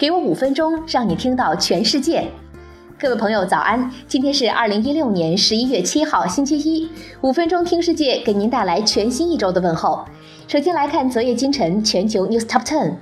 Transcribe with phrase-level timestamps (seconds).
[0.00, 2.26] 给我五分钟，让你听到全世界。
[2.98, 3.90] 各位朋友，早安！
[4.08, 6.88] 今天是二零一六年十一月七号，星期一。
[7.20, 10.02] 五分钟听世界，给您带来全新一周的问候。
[10.48, 12.94] 首先来看昨夜今晨全球 News Top Ten。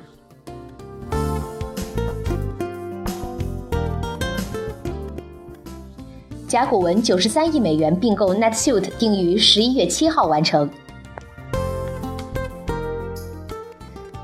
[6.49, 10.68] 甲骨文九十三亿美元并购 NetSuite 定于十一月七号完成。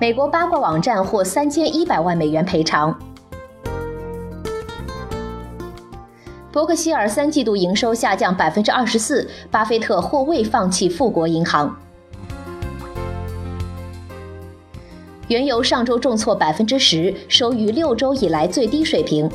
[0.01, 2.99] 美国八卦网站获三千一百万美元赔偿。
[6.51, 11.75] 伯克希尔三季度营收下降百分之二十四，巴菲特或未放弃富国银行。
[15.29, 19.31] 原油上周重挫百分之十，收于六周以来最低水平。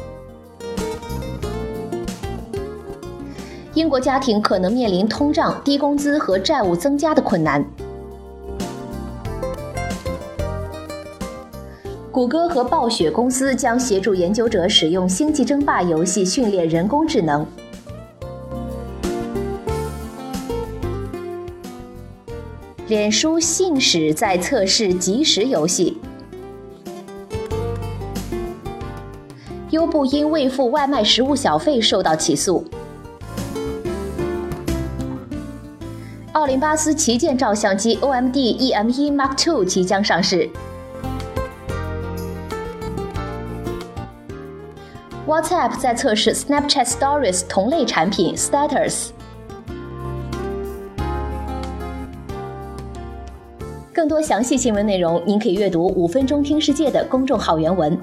[3.73, 7.65] 英国家庭可能面临通胀、低工资和债务增加的困难。
[12.11, 17.45] 谷歌和暴雪公司将协助研究者使用《星际争霸》游戏训练人工智能。
[22.87, 25.99] 脸书信使在测试即时游戏。
[29.69, 32.65] 优步因未付外卖食物小费受到起诉。
[36.31, 40.49] 奥林巴斯旗舰照相机 OMD EM1 Mark II 即将上市。
[45.29, 49.09] WhatsApp 在测试 Snapchat Stories 同类产品 Status。
[53.93, 57.95] 更多详细新闻内容，您可以阅读《五分钟听世界》的公众号原文。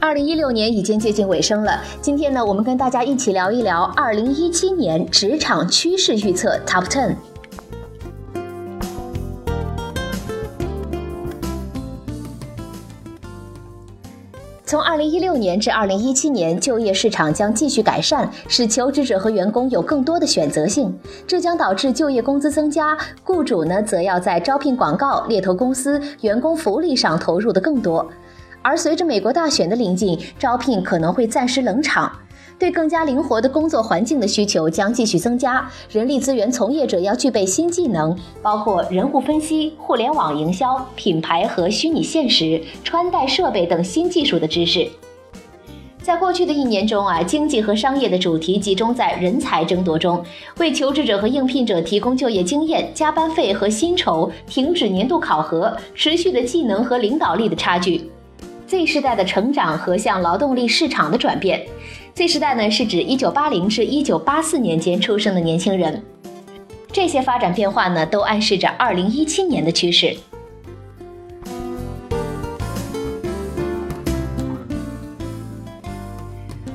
[0.00, 7.14] 二零一六年已经接近尾声了，今天呢，我们跟大家一起聊一聊二零一七年职场趋势预测 Top Ten。
[14.70, 20.96] 从二零一六年至二零一七年，就业市场将继续改善，使求职者和员工有更多的选择性。
[21.26, 28.08] 这将导致就业工资增加，雇主呢则要在招聘广告、猎头公司、员工福利上投入的更多。
[28.62, 32.12] 而随着美国大选的临近，招聘可能会暂时冷场。
[32.60, 44.86] 对更加灵活的工作环境的需求将继续增加，人力资源从业者要具备新技能，包括人物分析、互联网营销、品牌和虚拟现实、穿戴设备等新技术的知识。
[46.02, 50.22] 在过去的一年中啊，经济和商业的主题集中在人才争夺中，
[50.58, 58.10] 为求职者和应聘者提供就业经验、加班费和薪酬，停止年度考核，持续的技能和领导力的差距
[58.66, 61.66] ，Z 世代的成长和向劳动力市场的转变。
[62.20, 66.02] Z 时代呢，是指1980至1984年间出生的年轻人。
[66.92, 70.14] 这些发展变化呢，都暗示着2017年的趋势。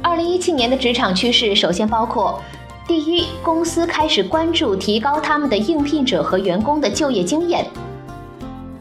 [0.01, 2.41] 2017年的职场趋势首先包括：
[2.87, 7.63] 第一，公司开始关注提高他们的应聘者和员工的就业经验。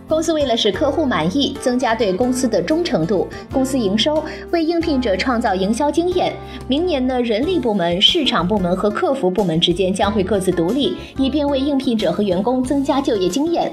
[0.06, 6.30] 公司为了使客户满意，增加对公司的忠诚度，公司营收为应聘者创造营销经验。
[6.68, 13.72] 明年呢，人力部门、市场部门和客服部门之间将会各自独立，以便为应聘者和员工增加就业经验。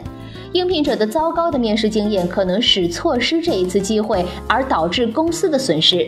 [0.54, 6.08] 应聘者的糟糕的面试经验可能使错失这一次机会，而导致公司的损失。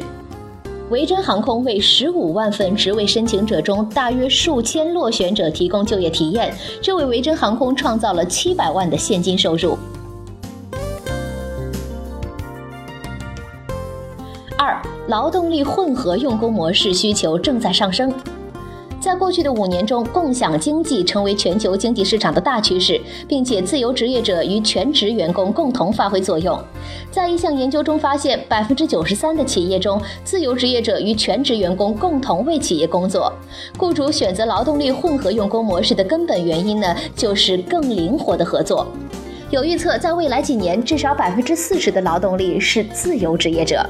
[0.89, 9.77] 维珍航空为十五万份职位申请者中大约数千落选者提供就业体验，这为维珍航空创造了七百万的现金收入。
[14.57, 18.13] 二、劳动力混合用工模式需求正在上升。
[18.99, 26.57] 在过去的五年中，共享经济成为全球经济市场的大趋势，并且自由职业者与全职员工共同发挥作用。
[27.11, 33.33] 在一项研究中发现，百分之九十三的企业中，自由职业者与全职员工共同为企业工作。
[33.77, 38.87] 雇主选择劳动力混合用工模式的根本原因呢，就是更灵活的合作。
[39.49, 43.85] 有预测，在未来几年，至少百分之四十的劳动力是自由职业者。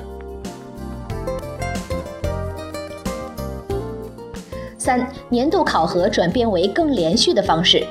[4.84, 7.82] 三年度考核转变为更连续的方式，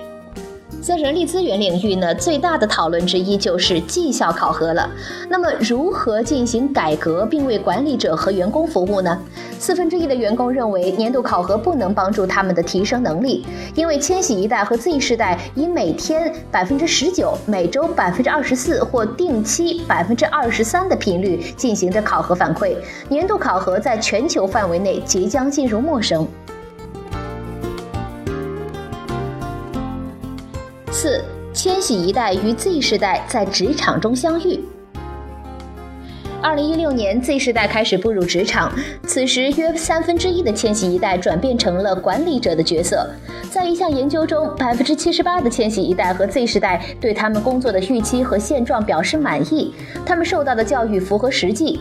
[0.82, 4.86] 在人力资源领域呢，最大的讨论之一就是绩效考核了。
[5.26, 9.18] 那么，如何进行改革并为管理者和员工服务呢？
[9.58, 22.76] 四分之一的员工认为年度考核不能帮助他们的提升能力，因为千禧一代和 Z 世代以每天百分之十九、每周百分之二十四或定期百分之二十三的频率进行着考核反馈，
[23.08, 26.28] 年度考核在全球范围内即将进入陌生。
[31.02, 31.20] 四
[31.52, 34.60] 千禧一代与 Z 世代在职场中相遇。
[36.40, 38.72] 二零一六年，Z 世代开始步入职场，
[39.02, 43.04] 此时约三分之一的千禧一代转变成了管理者的角色。
[43.50, 49.74] 在一项研究中，百分之七十八的千禧一代和 Z 世代对他们工作的预期和现状表示满意，
[50.06, 51.80] 他们受到的教育符合实际。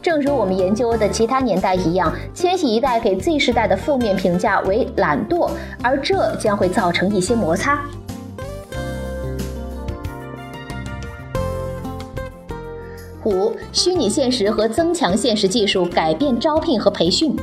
[0.00, 5.50] 正如我们研究的其他年代一样，千禧一代给 Z 世代的负面评价为懒惰，
[5.82, 7.78] 而这将会造成一些摩擦。
[13.24, 17.36] 五、虚拟现实和增强现实技术改变招聘和培训。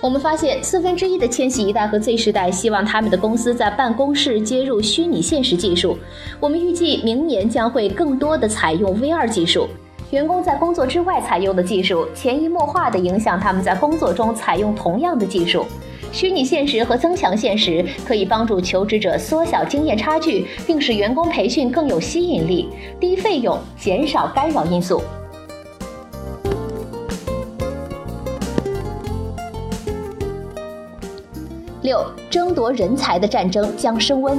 [0.00, 5.96] 我们发现，四分之一的千禧一代和 Z 世代希望他们的公司在办公室接入虚拟现实技术。
[6.38, 9.66] 我们预计明年将会更多的采用 VR 技术。
[10.10, 15.66] 员工在工作之外采用的技术，潜移默化地影响他们在工作中采用同样的技术。
[16.12, 22.68] 虚拟现实和增强现实可以帮助求职者缩小经验差距，并使员工培训更有吸引力，
[23.00, 25.02] 低费用，减少干扰因素。
[31.82, 32.00] 六，
[32.30, 34.38] 争夺人才的战争将升温。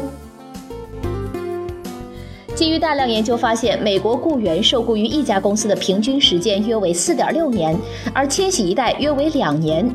[2.56, 7.78] 基于大量研究发现，美国雇员受雇于一家公司的平均时间约为四点六年，
[8.14, 9.94] 而千禧一代约为两年。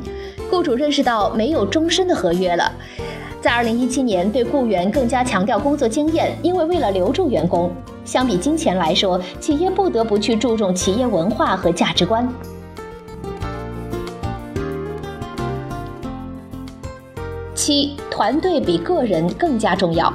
[0.50, 2.70] 雇主认识到没有终身的合约了，
[3.40, 7.72] 在二零一七年对雇员更加强调工作经验，因为为了留住员工，
[8.04, 12.28] 相比金钱来说，企业不得不去注重企业文化和价值观。
[17.54, 20.12] 七，团队比个人更加重要。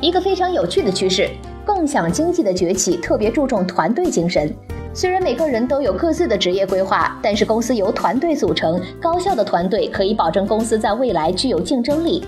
[0.00, 1.28] 一个非常有趣的趋势，
[1.66, 4.50] 共享经济的崛起特别注重团队精神。
[4.94, 12.24] 虽然每个人都有各自的职业规划，但是公司由团队组成，高效的团队可以保证公司在未来具有竞争力。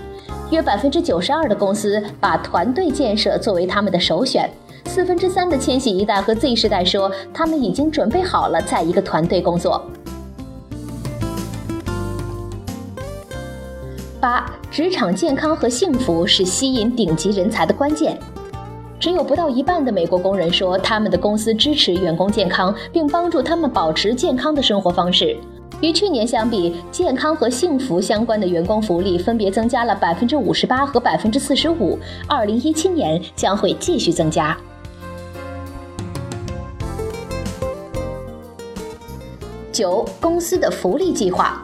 [0.51, 4.47] 约百分之九十二的公司把团队建设作为他们的首选。
[4.85, 9.83] 四分之三的千禧一代和 Z 世代说，他们已经准备好了在一个团队工作。
[14.21, 18.17] 八，职场健康和幸福是吸引顶级人才的关键。
[18.99, 25.37] 只有不到一半的美国工人说，他们的公司支持员工健康，并帮助他们保持健康的生活方式。
[25.79, 31.99] 与去年相比，健康和幸福相关的员工福利分别增加了百分之五十八和百分之四十五。
[32.27, 34.57] 二零一七年将会继续增加。
[39.71, 41.63] 九，公司的福利计划。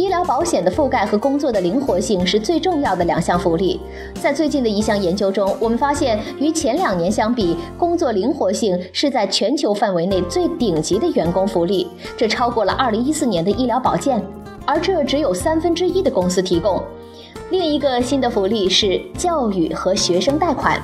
[0.00, 3.78] 医疗保险的覆盖和工作的灵活性是最重要的两项福利。
[4.14, 11.86] 在最近的一项研究中，我们发现，与前两年相比，工作灵活性是在全球范围内最顶级的员工福利，
[12.16, 14.24] 这超过了2014年的医疗保健，
[14.64, 16.82] 而这只有三分之一的公司提供。
[17.50, 20.80] 另一个新的福利是教育和学生贷款。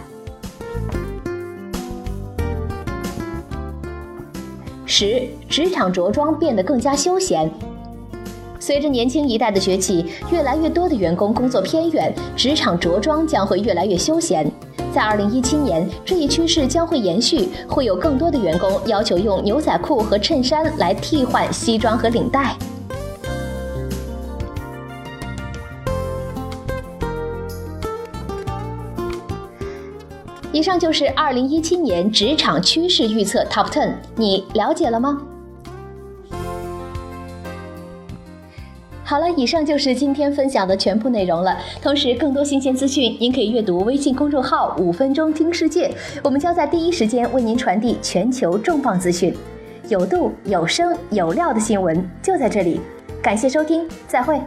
[4.85, 7.51] 十，职场着装变得更加休闲。
[8.59, 14.51] 随着年轻一代的崛起，越来越多的员工工作偏远，职场着装将会越来越休闲。
[14.93, 22.57] 在二零一七年，这一趋势将会延续，会有更多的员工要求用牛仔裤和衬衫来替换西装和领带。
[30.51, 35.21] 以上就是二零一七年职场趋势预测 Top Ten，你了解了吗？
[39.17, 41.57] 好了，以上就是今天分享的全部内容了。
[41.81, 45.91] 同时，更多新鲜资讯，您可以阅读微信公众号“五分钟听世界”，
[46.23, 49.35] 我们将在第一时间为您传递全球重磅资讯，
[49.89, 52.79] 有度、有声、有料的新闻就在这里。
[53.23, 54.39] 感谢收听，再会。